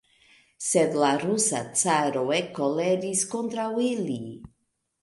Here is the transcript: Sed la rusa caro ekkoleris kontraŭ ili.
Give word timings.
Sed 0.67 0.97
la 1.03 1.11
rusa 1.25 1.61
caro 1.83 2.25
ekkoleris 2.39 3.23
kontraŭ 3.37 3.71
ili. 3.93 4.21